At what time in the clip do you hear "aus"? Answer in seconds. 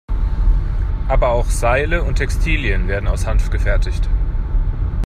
3.07-3.27